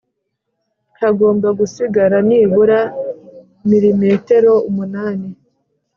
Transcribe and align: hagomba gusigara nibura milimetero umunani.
hagomba 0.99 1.47
gusigara 1.59 2.17
nibura 2.27 2.79
milimetero 3.69 4.51
umunani. 4.69 5.29